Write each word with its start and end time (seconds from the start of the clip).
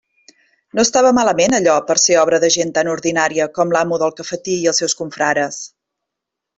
No 0.77 0.85
estava 0.87 1.11
malament 1.17 1.55
allò 1.57 1.75
per 1.91 1.97
a 1.99 2.01
ser 2.05 2.17
obra 2.23 2.41
de 2.45 2.51
gent 2.57 2.73
tan 2.79 2.91
ordinària 2.95 3.49
com 3.59 3.77
l'amo 3.77 4.03
del 4.05 4.19
cafetí 4.23 4.59
i 4.63 4.69
els 4.73 4.85
seus 4.85 5.01
confrares. 5.05 5.65